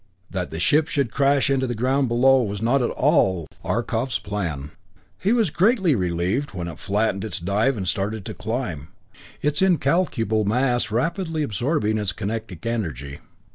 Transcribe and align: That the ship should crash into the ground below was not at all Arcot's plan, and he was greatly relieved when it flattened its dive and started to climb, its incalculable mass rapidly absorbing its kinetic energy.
That 0.31 0.49
the 0.49 0.57
ship 0.57 0.87
should 0.87 1.11
crash 1.11 1.47
into 1.51 1.67
the 1.67 1.75
ground 1.75 2.07
below 2.07 2.41
was 2.41 2.59
not 2.59 2.81
at 2.81 2.89
all 2.89 3.45
Arcot's 3.63 4.17
plan, 4.17 4.59
and 4.59 4.69
he 5.19 5.31
was 5.31 5.51
greatly 5.51 5.93
relieved 5.93 6.55
when 6.55 6.67
it 6.67 6.79
flattened 6.79 7.23
its 7.23 7.37
dive 7.39 7.77
and 7.77 7.87
started 7.87 8.25
to 8.25 8.33
climb, 8.33 8.87
its 9.43 9.61
incalculable 9.61 10.43
mass 10.43 10.89
rapidly 10.89 11.43
absorbing 11.43 11.99
its 11.99 12.13
kinetic 12.13 12.65
energy. 12.65 13.19